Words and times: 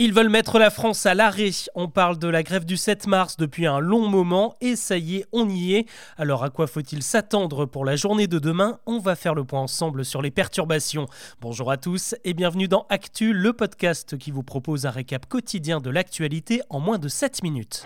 Ils 0.00 0.12
veulent 0.12 0.28
mettre 0.28 0.58
la 0.58 0.70
France 0.70 1.06
à 1.06 1.14
l'arrêt. 1.14 1.50
On 1.76 1.88
parle 1.88 2.18
de 2.18 2.26
la 2.26 2.42
grève 2.42 2.64
du 2.64 2.76
7 2.76 3.06
mars 3.06 3.36
depuis 3.36 3.64
un 3.64 3.78
long 3.78 4.08
moment 4.08 4.56
et 4.60 4.74
ça 4.74 4.98
y 4.98 5.18
est, 5.18 5.26
on 5.30 5.48
y 5.48 5.74
est. 5.76 5.86
Alors 6.16 6.42
à 6.42 6.50
quoi 6.50 6.66
faut-il 6.66 7.00
s'attendre 7.00 7.64
pour 7.64 7.84
la 7.84 7.94
journée 7.94 8.26
de 8.26 8.40
demain? 8.40 8.80
On 8.86 8.98
va 8.98 9.14
faire 9.14 9.36
le 9.36 9.44
point 9.44 9.60
ensemble 9.60 10.04
sur 10.04 10.20
les 10.20 10.32
perturbations. 10.32 11.06
Bonjour 11.40 11.70
à 11.70 11.76
tous 11.76 12.16
et 12.24 12.34
bienvenue 12.34 12.66
dans 12.66 12.86
Actu, 12.88 13.32
le 13.32 13.52
podcast 13.52 14.18
qui 14.18 14.32
vous 14.32 14.42
propose 14.42 14.84
un 14.84 14.90
récap 14.90 15.26
quotidien 15.26 15.78
de 15.78 15.90
l'actualité 15.90 16.60
en 16.70 16.80
moins 16.80 16.98
de 16.98 17.06
7 17.06 17.44
minutes. 17.44 17.84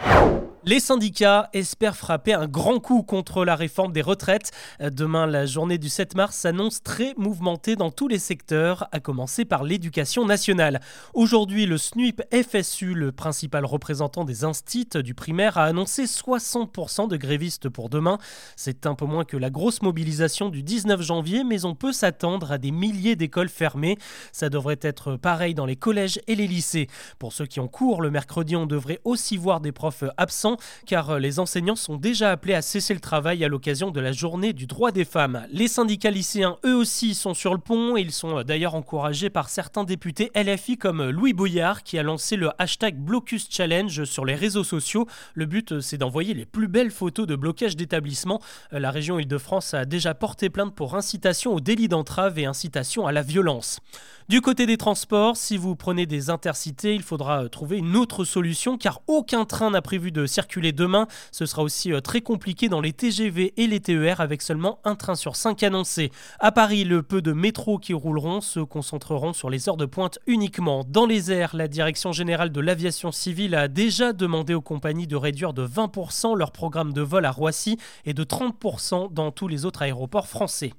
Les 0.69 0.80
syndicats 0.80 1.48
espèrent 1.55 1.96
frapper 1.96 2.34
un 2.34 2.46
grand 2.46 2.79
coup 2.79 3.03
contre 3.03 3.46
la 3.46 3.57
réforme 3.57 3.91
des 3.91 4.03
retraites. 4.03 4.51
Demain, 4.80 5.27
la 5.27 5.46
journée 5.46 5.79
du 5.79 5.89
7 5.89 6.14
mars 6.14 6.37
s'annonce 6.37 6.83
très 6.83 7.14
mouvementée 7.16 7.75
dans 7.75 7.91
tous 7.91 8.07
les 8.07 8.19
secteurs, 8.19 8.87
à 8.93 9.01
commencer 9.01 9.46
par 9.46 9.65
l'éducation 9.65 10.27
nationale. 10.27 10.83
Aujourd'hui, 11.15 11.65
le 11.65 11.79
SNUIP 11.79 12.20
FSU, 12.34 12.93
le 12.93 13.12
principal 13.12 13.65
représentant 13.65 14.27
des 14.27 14.45
instits 14.45 14.91
du 14.96 15.15
primaire, 15.15 15.57
a 15.57 15.65
annoncé 15.65 16.05
60% 16.05 17.09
de 17.09 17.16
grévistes 17.16 17.71
pour 17.71 17.88
demain. 17.88 18.19
C'est 18.55 18.85
un 18.85 18.95
peu 18.95 19.07
moins 19.07 19.24
que 19.24 19.38
la 19.38 19.48
grosse 19.48 19.80
mobilisation 19.80 20.51
du 20.51 20.62
19 20.62 21.01
janvier, 21.01 21.45
mais 21.45 21.65
on 21.65 21.74
peut 21.74 21.95
s'attendre 21.95 22.52
à 22.52 22.59
des 22.59 22.73
milliers 22.73 23.16
d'écoles 23.16 23.48
fermées. 23.48 23.96
Ça 24.32 24.51
devrait 24.51 24.80
être 24.82 25.16
pareil 25.16 25.55
dans 25.55 25.65
les 25.65 25.77
collèges 25.77 26.21
et 26.27 26.35
les 26.35 26.46
lycées. 26.46 26.88
Pour 27.19 27.32
ceux 27.32 27.46
qui 27.46 27.59
ont 27.59 27.69
cours 27.69 28.02
le 28.02 28.10
mercredi, 28.10 28.55
on 28.55 28.66
devrait 28.66 29.01
aussi 29.05 29.38
voir 29.38 29.60
des 29.60 29.73
profs 29.73 30.05
absents 30.19 30.58
car 30.87 31.11
euh, 31.11 31.19
les 31.19 31.39
enseignants 31.39 31.77
sont 31.77 31.97
déjà 31.97 32.30
appelés 32.30 32.55
à 32.55 32.62
cesser 32.62 32.95
le 32.95 33.01
travail 33.01 33.45
à 33.45 33.49
l'occasion 33.49 33.91
de 33.91 34.01
la 34.01 34.12
journée 34.12 34.53
du 34.53 34.66
droit 34.66 34.91
des 34.91 35.05
femmes. 35.05 35.47
Les 35.53 35.69
syndicats 35.69 36.11
lycéens, 36.11 36.57
eux 36.65 36.75
aussi, 36.75 37.15
sont 37.15 37.35
sur 37.35 37.55
le 37.55 37.61
pont 37.61 37.97
et 37.97 38.01
ils 38.01 38.12
sont 38.12 38.39
euh, 38.39 38.45
d'ailleurs 38.45 38.75
encouragés 38.75 39.30
par 39.30 39.49
certains 39.49 39.85
députés 39.85 40.30
LFI 40.35 40.79
comme 40.79 41.01
euh, 41.01 41.11
Louis 41.11 41.33
Boyard 41.33 41.83
qui 41.83 41.99
a 41.99 42.02
lancé 42.02 42.37
le 42.37 42.51
hashtag 42.59 42.97
Blocus 42.97 43.49
Challenge 43.51 44.05
sur 44.05 44.25
les 44.25 44.35
réseaux 44.35 44.65
sociaux. 44.65 45.07
Le 45.35 45.47
but, 45.47 45.80
c'est 45.80 45.99
d'envoyer 45.99 46.35
les 46.35 46.47
plus 46.47 46.69
belles 46.69 46.91
photos 46.91 47.27
de 47.27 47.37
blocage 47.37 47.77
d'établissements. 47.77 48.41
La 48.73 48.91
région 48.91 49.19
Île-de-France 49.19 49.75
a 49.75 49.85
déjà 49.85 50.15
porté 50.15 50.51
plainte 50.51 50.75
pour 50.75 50.95
incitation 50.95 51.54
au 51.54 51.60
délit 51.60 51.88
d'entrave 51.88 52.38
et 52.38 52.47
incitation 52.47 53.07
à 53.07 53.13
la 53.13 53.23
violence. 53.23 53.80
Du 54.29 54.43
côté 54.43 54.66
des 54.66 54.77
transports, 54.77 55.38
si 55.38 55.57
vous 55.57 55.75
prenez 55.75 56.04
des 56.04 56.29
intercités, 56.29 56.95
il 56.95 57.02
faudra 57.02 57.49
trouver 57.49 57.79
une 57.79 57.97
autre 57.97 58.25
solution 58.25 58.77
car 58.77 59.01
aucun 59.07 59.47
train 59.47 59.71
n'a 59.71 59.80
prévu 59.80 60.13
de 60.13 60.27
demain. 60.73 61.07
Ce 61.33 61.47
sera 61.47 61.63
aussi 61.63 61.93
euh, 61.93 62.01
très 62.01 62.21
compliqué 62.21 62.69
dans 62.69 62.81
les 62.81 62.93
TGV 62.93 63.55
et 63.57 63.67
les 63.67 63.81
TER 63.81 64.21
avec 64.21 64.43
seulement 64.43 64.81
un 64.84 64.94
train 64.94 65.15
sur 65.15 65.37
cinq 65.37 65.62
annoncés. 65.62 66.11
À 66.39 66.53
Paris, 66.53 66.84
le 66.84 67.03
peu 67.03 67.22
de 67.22 67.33
métros 67.33 67.78
qui 67.78 67.93
rouleront 67.93 68.41
se 68.41 68.61
concentreront 68.61 69.33
sur 69.33 69.50
les 69.50 69.69
heures 69.69 69.77
de 69.77 69.87
pointe 69.87 70.19
uniquement. 70.27 70.84
Dans 70.87 71.06
les 71.06 71.33
airs, 71.33 71.55
la 71.55 71.69
Direction 71.69 72.12
générale 72.12 72.50
de 72.50 72.61
l'aviation 72.61 73.12
civile 73.12 73.55
a 73.55 73.69
déjà 73.69 74.12
demandé 74.12 74.55
aux 74.55 74.61
compagnies 74.61 75.06
de 75.06 75.16
réduire 75.16 75.53
de 75.53 75.66
20% 75.66 76.37
leur 76.37 76.53
programme 76.53 76.93
de 76.93 77.03
vol 77.03 77.25
à 77.25 77.31
Roissy 77.31 77.78
et 78.05 78.15
de 78.15 78.25
30% 78.25 79.12
dans 79.12 79.31
tous 79.31 79.49
les 79.49 79.65
autres 79.65 79.83
aéroports 79.83 80.28
français. 80.28 80.72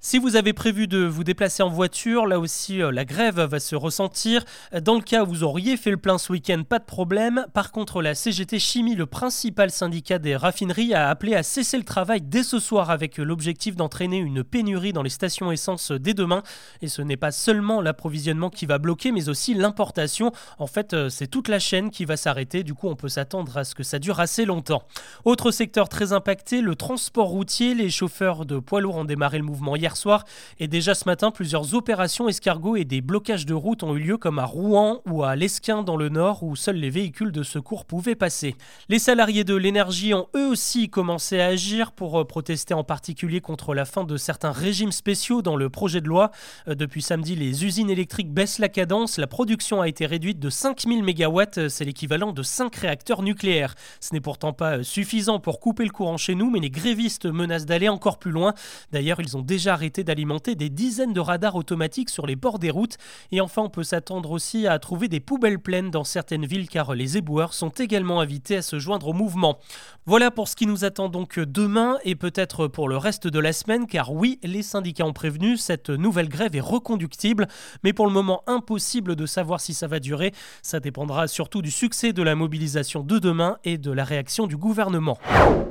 Si 0.00 0.18
vous 0.18 0.36
avez 0.36 0.52
prévu 0.52 0.86
de 0.86 1.04
vous 1.04 1.24
déplacer 1.24 1.62
en 1.62 1.68
voiture, 1.68 2.26
là 2.26 2.38
aussi 2.38 2.80
euh, 2.80 2.92
la 2.92 3.04
grève 3.04 3.40
va 3.40 3.58
se 3.58 3.74
ressentir. 3.74 4.44
Dans 4.82 4.94
le 4.94 5.00
cas 5.00 5.24
où 5.24 5.26
vous 5.26 5.42
auriez 5.42 5.76
fait 5.76 5.90
le 5.90 5.96
plein 5.96 6.18
ce 6.18 6.32
week-end, 6.32 6.62
pas 6.68 6.78
de 6.78 6.84
problème. 6.84 7.46
Par 7.52 7.72
contre, 7.72 8.02
la 8.02 8.14
CGT 8.14 8.58
Chimie, 8.58 8.94
le 8.94 9.05
principal 9.06 9.70
syndicat 9.70 10.18
des 10.18 10.36
raffineries, 10.36 10.94
a 10.94 11.08
appelé 11.08 11.34
à 11.34 11.42
cesser 11.42 11.78
le 11.78 11.84
travail 11.84 12.20
dès 12.20 12.42
ce 12.42 12.58
soir 12.58 12.90
avec 12.90 13.18
l'objectif 13.18 13.76
d'entraîner 13.76 14.18
une 14.18 14.44
pénurie 14.44 14.92
dans 14.92 15.02
les 15.02 15.10
stations 15.10 15.52
essence 15.52 15.92
dès 15.92 16.14
demain. 16.14 16.42
Et 16.82 16.88
ce 16.88 17.02
n'est 17.02 17.16
pas 17.16 17.30
seulement 17.30 17.80
l'approvisionnement 17.80 18.50
qui 18.50 18.66
va 18.66 18.78
bloquer, 18.78 19.12
mais 19.12 19.28
aussi 19.28 19.54
l'importation. 19.54 20.32
En 20.58 20.66
fait, 20.66 20.92
euh, 20.92 21.08
c'est 21.08 21.26
toute 21.26 21.48
la 21.48 21.58
chaîne 21.58 21.90
qui 21.90 22.04
va 22.04 22.16
s'arrêter. 22.16 22.62
Du 22.62 22.74
coup, 22.74 22.88
on 22.88 22.96
peut 22.96 23.08
s'attendre 23.08 23.56
à 23.56 23.64
ce 23.64 23.74
que 23.74 23.82
ça 23.82 23.98
dure 23.98 24.20
assez 24.20 24.44
longtemps. 24.44 24.82
Autre 25.24 25.50
secteur 25.50 25.88
très 25.88 26.12
impacté, 26.12 26.60
le 26.60 26.74
transport 26.74 27.28
routier. 27.28 27.74
Les 27.74 27.90
chauffeurs 27.90 28.46
de 28.46 28.58
poids 28.58 28.80
lourds 28.80 28.96
ont 28.96 29.04
démarré 29.04 29.38
le 29.38 29.44
mouvement 29.44 29.76
hier 29.76 29.96
soir. 29.96 30.24
Et 30.58 30.68
déjà 30.68 30.94
ce 30.94 31.04
matin, 31.06 31.30
plusieurs 31.30 31.74
opérations 31.74 32.28
escargots 32.28 32.76
et 32.76 32.84
des 32.84 33.00
blocages 33.00 33.46
de 33.46 33.54
route 33.54 33.82
ont 33.82 33.94
eu 33.96 34.00
lieu 34.00 34.16
comme 34.16 34.38
à 34.38 34.44
Rouen 34.44 35.02
ou 35.06 35.22
à 35.22 35.36
Lesquin 35.36 35.82
dans 35.82 35.96
le 35.96 36.08
nord 36.08 36.42
où 36.42 36.56
seuls 36.56 36.76
les 36.76 36.90
véhicules 36.90 37.32
de 37.32 37.42
secours 37.42 37.84
pouvaient 37.84 38.14
passer. 38.14 38.54
Les 38.88 38.95
salariés 38.98 39.44
de 39.44 39.54
l'énergie 39.54 40.14
ont 40.14 40.28
eux 40.36 40.46
aussi 40.46 40.88
commencé 40.88 41.40
à 41.40 41.46
agir 41.46 41.92
pour 41.92 42.20
euh, 42.20 42.24
protester 42.24 42.74
en 42.74 42.84
particulier 42.84 43.40
contre 43.40 43.74
la 43.74 43.84
fin 43.84 44.04
de 44.04 44.16
certains 44.16 44.52
régimes 44.52 44.92
spéciaux 44.92 45.42
dans 45.42 45.56
le 45.56 45.70
projet 45.70 46.00
de 46.00 46.06
loi. 46.08 46.30
Euh, 46.68 46.74
depuis 46.74 47.02
samedi, 47.02 47.34
les 47.34 47.64
usines 47.64 47.90
électriques 47.90 48.32
baissent 48.32 48.58
la 48.58 48.68
cadence. 48.68 49.18
La 49.18 49.26
production 49.26 49.80
a 49.80 49.88
été 49.88 50.06
réduite 50.06 50.38
de 50.38 50.50
5000 50.50 51.02
MW, 51.02 51.68
c'est 51.68 51.84
l'équivalent 51.84 52.32
de 52.32 52.42
5 52.42 52.74
réacteurs 52.76 53.22
nucléaires. 53.22 53.74
Ce 54.00 54.14
n'est 54.14 54.20
pourtant 54.20 54.52
pas 54.52 54.78
euh, 54.78 54.82
suffisant 54.82 55.40
pour 55.40 55.58
couper 55.60 55.84
le 55.84 55.90
courant 55.90 56.16
chez 56.16 56.34
nous, 56.34 56.50
mais 56.50 56.60
les 56.60 56.70
grévistes 56.70 57.26
menacent 57.26 57.66
d'aller 57.66 57.88
encore 57.88 58.18
plus 58.18 58.30
loin. 58.30 58.54
D'ailleurs, 58.92 59.20
ils 59.20 59.36
ont 59.36 59.42
déjà 59.42 59.72
arrêté 59.72 60.04
d'alimenter 60.04 60.54
des 60.54 60.70
dizaines 60.70 61.12
de 61.12 61.20
radars 61.20 61.56
automatiques 61.56 62.10
sur 62.10 62.26
les 62.26 62.36
bords 62.36 62.58
des 62.58 62.70
routes. 62.70 62.98
Et 63.32 63.40
enfin, 63.40 63.62
on 63.62 63.70
peut 63.70 63.84
s'attendre 63.84 64.30
aussi 64.30 64.66
à 64.66 64.78
trouver 64.78 65.08
des 65.08 65.20
poubelles 65.20 65.58
pleines 65.58 65.90
dans 65.90 66.04
certaines 66.04 66.46
villes 66.46 66.68
car 66.68 66.94
les 66.94 67.16
éboueurs 67.18 67.52
sont 67.52 67.70
également 67.70 68.20
invités 68.20 68.56
à 68.56 68.62
se 68.62 68.78
joindre 68.86 69.08
au 69.08 69.12
mouvement. 69.12 69.58
Voilà 70.06 70.30
pour 70.30 70.46
ce 70.46 70.54
qui 70.54 70.66
nous 70.66 70.84
attend 70.84 71.08
donc 71.08 71.40
demain 71.40 71.98
et 72.04 72.14
peut-être 72.14 72.68
pour 72.68 72.88
le 72.88 72.96
reste 72.96 73.26
de 73.26 73.40
la 73.40 73.52
semaine 73.52 73.88
car 73.88 74.12
oui, 74.12 74.38
les 74.44 74.62
syndicats 74.62 75.04
ont 75.04 75.12
prévenu, 75.12 75.56
cette 75.56 75.90
nouvelle 75.90 76.28
grève 76.28 76.54
est 76.54 76.60
reconductible, 76.60 77.48
mais 77.82 77.92
pour 77.92 78.06
le 78.06 78.12
moment 78.12 78.44
impossible 78.46 79.16
de 79.16 79.26
savoir 79.26 79.60
si 79.60 79.74
ça 79.74 79.88
va 79.88 79.98
durer. 79.98 80.32
Ça 80.62 80.78
dépendra 80.78 81.26
surtout 81.26 81.60
du 81.60 81.72
succès 81.72 82.12
de 82.12 82.22
la 82.22 82.36
mobilisation 82.36 83.02
de 83.02 83.18
demain 83.18 83.58
et 83.64 83.78
de 83.78 83.90
la 83.90 84.04
réaction 84.04 84.46
du 84.46 84.56
gouvernement. 84.56 85.18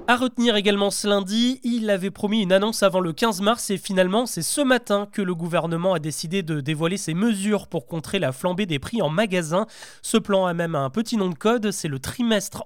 À 0.07 0.17
retenir 0.17 0.57
également 0.57 0.91
ce 0.91 1.07
lundi, 1.07 1.61
il 1.63 1.89
avait 1.89 2.11
promis 2.11 2.43
une 2.43 2.51
annonce 2.51 2.83
avant 2.83 2.99
le 2.99 3.13
15 3.13 3.41
mars 3.41 3.69
et 3.69 3.77
finalement 3.77 4.25
c'est 4.25 4.41
ce 4.41 4.61
matin 4.61 5.07
que 5.11 5.21
le 5.21 5.33
gouvernement 5.33 5.93
a 5.93 5.99
décidé 5.99 6.43
de 6.43 6.59
dévoiler 6.59 6.97
ses 6.97 7.13
mesures 7.13 7.67
pour 7.67 7.87
contrer 7.87 8.19
la 8.19 8.33
flambée 8.33 8.65
des 8.65 8.79
prix 8.79 9.01
en 9.01 9.09
magasin. 9.09 9.65
Ce 10.01 10.17
plan 10.17 10.45
a 10.45 10.53
même 10.53 10.75
un 10.75 10.89
petit 10.89 11.15
nom 11.15 11.29
de 11.29 11.35
code, 11.35 11.71
c'est 11.71 11.87
le 11.87 11.99
trimestre 11.99 12.65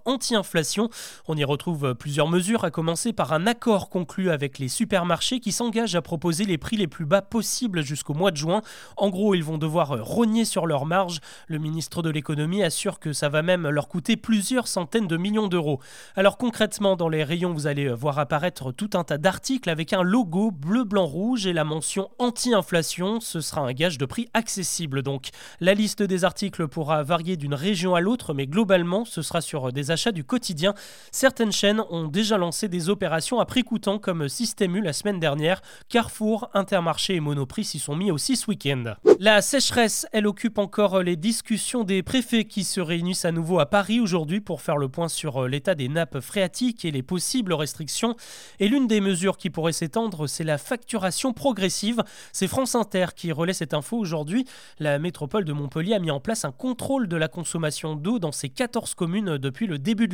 On 1.27 1.35
y 1.35 1.43
retrouve 1.43 1.95
plusieurs 1.95 2.27
mesures, 2.27 2.63
à 2.63 2.71
commencer 2.71 3.13
par 3.13 3.33
un 3.33 3.47
accord 3.47 3.89
conclu 3.89 4.29
avec 4.29 4.59
les 4.59 4.67
supermarchés 4.67 5.39
qui 5.39 5.51
s'engagent 5.51 5.95
à 5.95 6.01
proposer 6.01 6.45
les 6.45 6.57
prix 6.57 6.77
les 6.77 6.87
plus 6.87 7.05
bas 7.05 7.21
possibles 7.21 7.81
jusqu'au 7.83 8.13
mois 8.13 8.31
de 8.31 8.37
juin. 8.37 8.61
En 8.97 9.09
gros, 9.09 9.35
ils 9.35 9.43
vont 9.43 9.57
devoir 9.57 10.03
rogner 10.03 10.45
sur 10.45 10.65
leur 10.65 10.85
marge. 10.85 11.19
Le 11.47 11.57
ministre 11.57 12.01
de 12.01 12.09
l'économie 12.09 12.63
assure 12.63 12.99
que 12.99 13.13
ça 13.13 13.29
va 13.29 13.41
même 13.41 13.67
leur 13.67 13.87
coûter 13.87 14.17
plusieurs 14.17 14.67
centaines 14.67 15.07
de 15.07 15.17
millions 15.17 15.47
d'euros. 15.47 15.79
Alors 16.15 16.37
concrètement, 16.37 16.95
dans 16.95 17.09
les 17.09 17.23
rayon, 17.23 17.53
vous 17.53 17.67
allez 17.67 17.89
voir 17.89 18.19
apparaître 18.19 18.71
tout 18.71 18.91
un 18.93 19.03
tas 19.03 19.17
d'articles 19.17 19.69
avec 19.69 19.93
un 19.93 20.03
logo 20.03 20.51
bleu, 20.51 20.83
blanc, 20.83 21.05
rouge 21.05 21.47
et 21.47 21.53
la 21.53 21.63
mention 21.63 22.09
anti-inflation. 22.19 23.19
Ce 23.19 23.41
sera 23.41 23.61
un 23.61 23.73
gage 23.73 23.97
de 23.97 24.05
prix 24.05 24.27
accessible 24.33 25.01
donc. 25.01 25.29
La 25.59 25.73
liste 25.73 26.03
des 26.03 26.23
articles 26.23 26.67
pourra 26.67 27.03
varier 27.03 27.37
d'une 27.37 27.53
région 27.53 27.95
à 27.95 28.01
l'autre, 28.01 28.33
mais 28.33 28.47
globalement, 28.47 29.05
ce 29.05 29.21
sera 29.21 29.41
sur 29.41 29.71
des 29.71 29.91
achats 29.91 30.11
du 30.11 30.23
quotidien. 30.29 30.73
Certaines 31.11 31.51
chaînes 31.51 31.81
ont 31.89 32.07
déjà 32.07 32.37
lancé 32.37 32.69
des 32.69 32.87
opérations 32.87 33.41
à 33.41 33.45
prix 33.45 33.63
coûtant 33.63 33.99
comme 33.99 34.29
Système 34.29 34.77
U 34.77 34.81
la 34.81 34.93
semaine 34.93 35.19
dernière. 35.19 35.61
Carrefour, 35.89 36.49
Intermarché 36.53 37.15
et 37.15 37.19
Monoprix 37.19 37.65
s'y 37.65 37.79
sont 37.79 37.97
mis 37.97 38.11
aussi 38.11 38.37
ce 38.37 38.49
week-end. 38.49 38.93
La 39.19 39.41
sécheresse, 39.41 40.07
elle 40.13 40.27
occupe 40.27 40.59
encore 40.59 41.01
les 41.01 41.17
discussions 41.17 41.83
des 41.83 42.03
préfets 42.03 42.45
qui 42.45 42.63
se 42.63 42.79
réunissent 42.79 43.25
à 43.25 43.33
nouveau 43.33 43.59
à 43.59 43.65
Paris 43.65 43.99
aujourd'hui 43.99 44.39
pour 44.39 44.61
faire 44.61 44.77
le 44.77 44.87
point 44.87 45.09
sur 45.09 45.47
l'état 45.47 45.75
des 45.75 45.89
nappes 45.89 46.19
phréatiques 46.21 46.85
et 46.85 46.91
les 46.91 47.03
possibles 47.03 47.53
restrictions. 47.53 48.15
Et 48.59 48.67
l'une 48.67 48.87
des 48.87 49.01
mesures 49.01 49.37
qui 49.37 49.49
pourrait 49.49 49.73
s'étendre, 49.73 50.27
c'est 50.27 50.43
la 50.43 50.57
facturation 50.57 51.33
progressive. 51.33 52.03
C'est 52.31 52.47
France 52.47 52.75
Inter 52.75 53.07
qui 53.15 53.31
relaie 53.31 53.53
cette 53.53 53.73
info 53.73 53.97
aujourd'hui. 53.97 54.45
La 54.77 54.99
métropole 54.99 55.43
de 55.43 55.53
Montpellier 55.53 55.95
a 55.95 55.99
mis 55.99 56.11
en 56.11 56.19
place 56.19 56.45
un 56.45 56.51
contrôle 56.51 57.07
de 57.07 57.17
la 57.17 57.27
consommation 57.27 57.95
d'eau 57.95 58.19
dans 58.19 58.31
ses 58.31 58.49
14 58.49 58.93
communes 58.93 59.37
depuis 59.37 59.67
le 59.67 59.79
début 59.79 60.07
de 60.07 60.13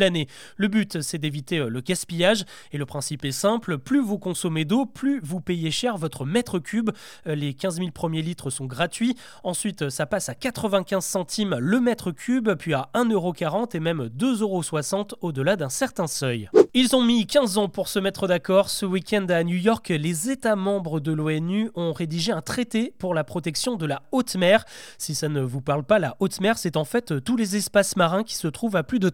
Le 0.57 0.67
but, 0.67 1.01
c'est 1.01 1.17
d'éviter 1.17 1.59
le 1.59 1.81
gaspillage 1.81 2.45
et 2.71 2.77
le 2.77 2.85
principe 2.85 3.25
est 3.25 3.31
simple, 3.31 3.77
plus 3.77 4.01
vous 4.01 4.17
consommez 4.17 4.65
d'eau, 4.65 4.85
plus 4.85 5.19
vous 5.23 5.41
payez 5.41 5.71
cher 5.71 5.97
votre 5.97 6.25
mètre 6.25 6.59
cube. 6.59 6.91
Les 7.25 7.53
15 7.53 7.77
000 7.77 7.91
premiers 7.91 8.21
litres 8.21 8.49
sont 8.49 8.65
gratuits. 8.65 9.15
Ensuite, 9.43 9.89
ça 9.89 10.05
passe 10.05 10.29
à 10.29 10.35
95 10.35 11.03
centimes 11.03 11.55
le 11.59 11.79
mètre 11.79 12.11
cube, 12.11 12.53
puis 12.55 12.73
à 12.73 12.89
1,40€ 12.93 13.75
et 13.75 13.79
même 13.79 14.09
2,60€ 14.17 15.13
au-delà 15.21 15.55
d'un 15.55 15.69
certain 15.69 16.07
seuil. 16.07 16.49
Ils 16.73 16.93
ont 16.95 17.03
mis 17.03 17.25
15 17.25 17.57
ans 17.57 17.69
pour 17.69 17.87
se 17.87 17.99
mettre 17.99 18.27
d'accord. 18.27 18.69
Ce 18.69 18.85
week-end 18.85 19.25
à 19.29 19.43
New 19.43 19.55
York, 19.55 19.87
les 19.89 20.29
États 20.29 20.57
membres 20.57 20.99
de 20.99 21.13
l'ONU 21.13 21.71
ont 21.75 21.93
rédigé 21.93 22.33
un 22.33 22.41
traité 22.41 22.93
pour 22.97 23.13
la 23.13 23.23
protection 23.23 23.75
de 23.77 23.85
la 23.85 24.03
haute 24.11 24.35
mer. 24.35 24.65
Si 24.97 25.15
ça 25.15 25.29
ne 25.29 25.41
vous 25.41 25.61
parle 25.61 25.83
pas, 25.83 25.99
la 25.99 26.17
haute 26.19 26.41
mer, 26.41 26.57
c'est 26.57 26.75
en 26.75 26.83
fait 26.83 27.23
tous 27.23 27.37
les 27.37 27.55
espaces 27.55 27.95
marins 27.95 28.23
qui 28.23 28.35
se 28.35 28.49
trouvent 28.49 28.75
à 28.75 28.83
plus 28.83 28.99
de 28.99 29.07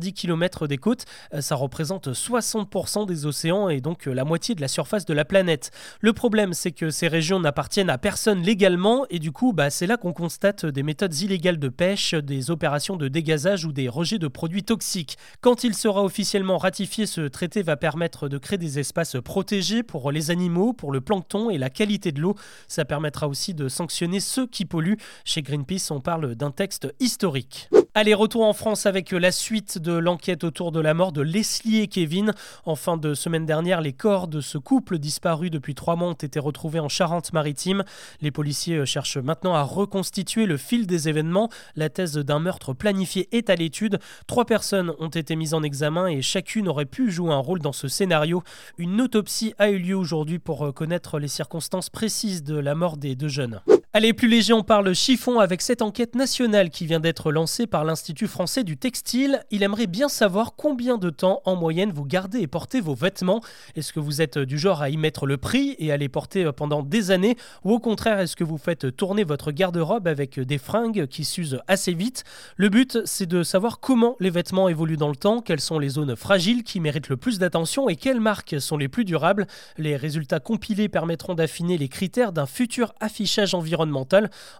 370 0.00 0.12
km 0.12 0.66
des 0.66 0.78
côtes. 0.78 1.04
Ça 1.40 1.54
représente 1.54 2.08
60% 2.08 3.06
des 3.06 3.26
océans 3.26 3.68
et 3.68 3.80
donc 3.80 4.06
la 4.06 4.24
moitié 4.24 4.54
de 4.54 4.60
la 4.60 4.68
surface 4.68 5.04
de 5.04 5.14
la 5.14 5.24
planète. 5.24 5.70
Le 6.00 6.12
problème, 6.12 6.52
c'est 6.52 6.72
que 6.72 6.90
ces 6.90 7.08
régions 7.08 7.40
n'appartiennent 7.40 7.90
à 7.90 7.98
personne 7.98 8.42
légalement 8.42 9.04
et 9.10 9.18
du 9.18 9.32
coup, 9.32 9.52
bah, 9.52 9.70
c'est 9.70 9.86
là 9.86 9.96
qu'on 9.96 10.12
constate 10.12 10.66
des 10.66 10.82
méthodes 10.82 11.18
illégales 11.20 11.58
de 11.58 11.68
pêche, 11.68 12.14
des 12.14 12.50
opérations 12.50 12.96
de 12.96 13.08
dégazage 13.08 13.64
ou 13.64 13.72
des 13.72 13.88
rejets 13.88 14.18
de 14.18 14.28
produits 14.28 14.64
toxiques. 14.64 15.18
Quand 15.40 15.64
il 15.64 15.74
sera 15.74 16.02
officiellement 16.02 16.58
ratifier 16.58 17.06
ce 17.06 17.22
traité 17.22 17.62
va 17.62 17.76
permettre 17.76 18.28
de 18.28 18.38
créer 18.38 18.58
des 18.58 18.78
espaces 18.78 19.16
protégés 19.24 19.82
pour 19.82 20.10
les 20.12 20.30
animaux, 20.30 20.72
pour 20.72 20.92
le 20.92 21.00
plancton 21.00 21.50
et 21.50 21.58
la 21.58 21.70
qualité 21.70 22.12
de 22.12 22.20
l'eau. 22.20 22.34
Ça 22.68 22.84
permettra 22.84 23.28
aussi 23.28 23.54
de 23.54 23.68
sanctionner 23.68 24.20
ceux 24.20 24.46
qui 24.46 24.64
polluent. 24.64 24.98
Chez 25.24 25.42
Greenpeace, 25.42 25.90
on 25.90 26.00
parle 26.00 26.34
d'un 26.34 26.50
texte 26.50 26.92
historique. 27.00 27.68
Allez, 27.94 28.14
retour 28.14 28.44
en 28.44 28.54
France 28.54 28.86
avec 28.86 29.10
la 29.10 29.30
suite 29.30 29.78
de 29.82 29.92
l'enquête 29.92 30.44
autour 30.44 30.72
de 30.72 30.80
la 30.80 30.94
mort 30.94 31.12
de 31.12 31.20
Leslie 31.20 31.80
et 31.80 31.88
Kevin. 31.88 32.32
En 32.64 32.76
fin 32.76 32.96
de 32.96 33.12
semaine 33.12 33.44
dernière, 33.44 33.80
les 33.80 33.92
corps 33.92 34.28
de 34.28 34.40
ce 34.40 34.56
couple 34.56 34.98
disparu 34.98 35.50
depuis 35.50 35.74
trois 35.74 35.96
mois 35.96 36.08
ont 36.08 36.14
été 36.14 36.38
retrouvés 36.38 36.80
en 36.80 36.88
Charente-Maritime. 36.88 37.84
Les 38.20 38.30
policiers 38.30 38.86
cherchent 38.86 39.18
maintenant 39.18 39.54
à 39.54 39.62
reconstituer 39.62 40.46
le 40.46 40.56
fil 40.56 40.86
des 40.86 41.08
événements. 41.08 41.50
La 41.76 41.90
thèse 41.90 42.14
d'un 42.14 42.38
meurtre 42.38 42.72
planifié 42.72 43.28
est 43.32 43.50
à 43.50 43.56
l'étude. 43.56 43.98
Trois 44.26 44.44
personnes 44.44 44.92
ont 44.98 45.08
été 45.08 45.36
mises 45.36 45.54
en 45.54 45.62
examen 45.62 46.06
et 46.06 46.22
chacune 46.22 46.68
aurait 46.68 46.86
pu 46.86 47.10
jouer 47.10 47.32
un 47.32 47.38
rôle 47.38 47.58
dans 47.58 47.72
ce 47.72 47.88
scénario. 47.88 48.42
Une 48.78 49.00
autopsie 49.00 49.54
a 49.58 49.68
eu 49.68 49.78
lieu 49.78 49.96
aujourd'hui 49.96 50.38
pour 50.38 50.72
connaître 50.72 51.18
les 51.18 51.28
circonstances 51.28 51.90
précises 51.90 52.44
de 52.44 52.56
la 52.56 52.74
mort 52.74 52.96
des 52.96 53.16
deux 53.16 53.28
jeunes. 53.28 53.60
Allez, 53.94 54.14
plus 54.14 54.26
léger, 54.26 54.54
on 54.54 54.62
parle 54.62 54.94
chiffon 54.94 55.38
avec 55.38 55.60
cette 55.60 55.82
enquête 55.82 56.14
nationale 56.14 56.70
qui 56.70 56.86
vient 56.86 56.98
d'être 56.98 57.30
lancée 57.30 57.66
par 57.66 57.84
l'Institut 57.84 58.26
français 58.26 58.64
du 58.64 58.78
textile. 58.78 59.44
Il 59.50 59.62
aimerait 59.62 59.86
bien 59.86 60.08
savoir 60.08 60.54
combien 60.56 60.96
de 60.96 61.10
temps 61.10 61.42
en 61.44 61.56
moyenne 61.56 61.92
vous 61.92 62.06
gardez 62.06 62.38
et 62.38 62.46
portez 62.46 62.80
vos 62.80 62.94
vêtements. 62.94 63.42
Est-ce 63.76 63.92
que 63.92 64.00
vous 64.00 64.22
êtes 64.22 64.38
du 64.38 64.58
genre 64.58 64.80
à 64.80 64.88
y 64.88 64.96
mettre 64.96 65.26
le 65.26 65.36
prix 65.36 65.76
et 65.78 65.92
à 65.92 65.98
les 65.98 66.08
porter 66.08 66.50
pendant 66.56 66.82
des 66.82 67.10
années? 67.10 67.36
Ou 67.64 67.72
au 67.72 67.80
contraire 67.80 68.18
est-ce 68.18 68.34
que 68.34 68.44
vous 68.44 68.56
faites 68.56 68.96
tourner 68.96 69.24
votre 69.24 69.52
garde-robe 69.52 70.08
avec 70.08 70.40
des 70.40 70.56
fringues 70.56 71.06
qui 71.06 71.26
s'usent 71.26 71.60
assez 71.68 71.92
vite? 71.92 72.24
Le 72.56 72.70
but 72.70 73.00
c'est 73.04 73.26
de 73.26 73.42
savoir 73.42 73.78
comment 73.78 74.16
les 74.20 74.30
vêtements 74.30 74.70
évoluent 74.70 74.96
dans 74.96 75.10
le 75.10 75.16
temps, 75.16 75.42
quelles 75.42 75.60
sont 75.60 75.78
les 75.78 75.90
zones 75.90 76.16
fragiles 76.16 76.62
qui 76.62 76.80
méritent 76.80 77.10
le 77.10 77.18
plus 77.18 77.38
d'attention 77.38 77.90
et 77.90 77.96
quelles 77.96 78.20
marques 78.20 78.58
sont 78.58 78.78
les 78.78 78.88
plus 78.88 79.04
durables. 79.04 79.46
Les 79.76 79.96
résultats 79.96 80.40
compilés 80.40 80.88
permettront 80.88 81.34
d'affiner 81.34 81.76
les 81.76 81.88
critères 81.88 82.32
d'un 82.32 82.46
futur 82.46 82.94
affichage 82.98 83.52
environnemental 83.52 83.81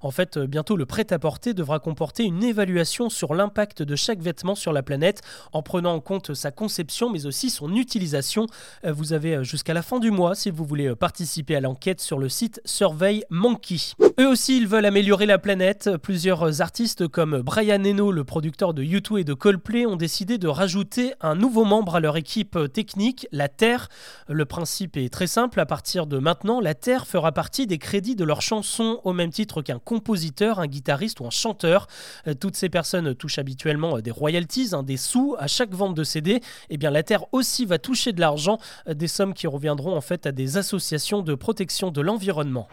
en 0.03 0.11
fait, 0.11 0.37
euh, 0.37 0.47
bientôt 0.47 0.77
le 0.77 0.87
prêt-à-porter 0.87 1.55
devra 1.55 1.79
comporter 1.79 2.25
une 2.25 2.43
évaluation 2.43 3.09
sur 3.09 3.35
l'impact 3.35 3.83
de 3.83 3.97
chaque 3.97 4.21
vêtement 4.21 4.55
sur 4.55 4.73
la 4.73 4.83
planète 4.83 5.23
en 5.53 5.63
prenant 5.63 5.95
en 5.95 6.01
compte 6.01 6.35
sa 6.35 6.51
conception 6.51 7.11
mais 7.11 7.27
aussi 7.27 7.51
son 7.51 7.75
utilisation. 7.75 8.47
Euh, 8.85 8.93
vous 8.93 9.13
avez 9.13 9.37
euh, 9.37 9.45
jusqu'à 9.45 9.75
la 9.75 9.83
fin 9.83 10.01
du 10.01 10.11
mois 10.11 10.35
si 10.35 10.51
vous 10.51 10.65
voulez 10.65 10.95
participer 10.95 11.57
à 11.57 11.61
l'enquête 11.61 12.01
sur 12.01 12.19
le 12.19 12.29
site 12.29 12.61
Survey 12.65 13.25
Monkey. 13.31 13.77
Eux 14.21 14.29
aussi, 14.29 14.57
ils 14.57 14.67
veulent 14.67 14.87
améliorer 14.87 15.27
la 15.27 15.39
planète. 15.39 15.91
Plusieurs 16.03 16.61
artistes 16.61 17.09
comme 17.09 17.41
Brian 17.43 17.85
Eno, 17.85 18.13
le 18.13 18.25
producteur 18.25 18.75
de 18.75 18.83
U2 18.83 19.21
et 19.21 19.25
de 19.25 19.35
Coldplay, 19.35 19.87
ont 19.87 19.97
décidé 19.97 20.39
de 20.39 20.49
rajouter 20.49 21.15
un 21.21 21.35
nouveau 21.35 21.65
membre 21.65 21.97
à 21.97 22.01
leur 22.01 22.17
équipe 22.17 22.59
technique, 22.73 23.27
la 23.33 23.49
Terre. 23.49 23.89
Le 24.29 24.45
principe 24.45 24.97
est 24.97 25.13
très 25.13 25.27
simple. 25.27 25.61
À 25.61 25.67
partir 25.67 26.07
de 26.07 26.19
maintenant, 26.19 26.61
la 26.61 26.75
Terre 26.75 27.07
fera 27.07 27.33
partie 27.33 27.67
des 27.67 27.79
crédits 27.79 28.17
de 28.17 28.25
leurs 28.25 28.43
chansons 28.43 29.01
au 29.13 29.15
même 29.15 29.31
titre 29.31 29.63
qu'un 29.63 29.79
compositeur, 29.79 30.59
un 30.59 30.67
guitariste 30.67 31.21
ou 31.21 31.27
un 31.27 31.31
chanteur. 31.31 31.87
Euh, 32.27 32.35
toutes 32.35 32.57
ces 32.57 32.69
personnes 32.69 33.15
touchent 33.15 33.39
habituellement 33.39 33.99
euh, 33.99 34.03
des 34.03 34.11
royalties, 34.11 34.71
hein, 34.73 34.83
des 34.83 34.97
sous 34.97 35.37
à 35.39 35.47
chaque 35.47 35.73
vente 35.73 35.95
de 35.95 36.03
CD. 36.03 36.33
Et 36.33 36.41
eh 36.71 36.77
bien 36.77 36.91
la 36.91 37.03
Terre 37.03 37.25
aussi 37.33 37.65
va 37.65 37.79
toucher 37.79 38.13
de 38.13 38.21
l'argent, 38.21 38.59
euh, 38.89 38.95
des 38.95 39.09
sommes 39.09 39.35
qui 39.35 39.47
reviendront 39.47 39.97
en 39.97 40.01
fait 40.01 40.27
à 40.27 40.33
des 40.33 40.57
associations 40.57 41.23
de 41.23 41.35
protection 41.35 41.91
de 41.91 42.01
l'environnement. 42.01 42.69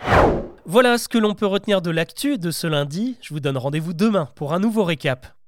Voilà 0.66 0.98
ce 0.98 1.08
que 1.08 1.18
l'on 1.18 1.36
peut 1.36 1.46
retenir 1.46 1.82
de 1.82 1.92
l'actu 1.92 2.38
de 2.38 2.52
ce 2.52 2.68
lundi. 2.68 3.18
Je 3.22 3.34
vous 3.34 3.40
donne 3.40 3.58
rendez-vous 3.58 3.94
demain 3.94 4.30
pour 4.36 4.54
un 4.54 4.60
nouveau 4.60 4.84
récap. 4.84 5.34